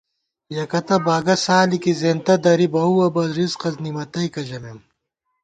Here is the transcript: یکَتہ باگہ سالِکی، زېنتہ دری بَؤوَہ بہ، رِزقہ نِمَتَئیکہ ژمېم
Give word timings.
یکَتہ 0.57 0.97
باگہ 1.05 1.35
سالِکی، 1.45 1.93
زېنتہ 1.99 2.35
دری 2.43 2.67
بَؤوَہ 2.73 3.07
بہ، 3.13 3.23
رِزقہ 3.37 3.69
نِمَتَئیکہ 3.83 4.41
ژمېم 4.47 4.79